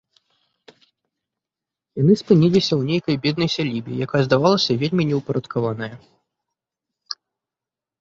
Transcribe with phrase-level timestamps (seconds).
[2.01, 5.95] Яны спыніліся ў нейкай беднай сялібе, якая здавалася вельмі неўпарадкаваная.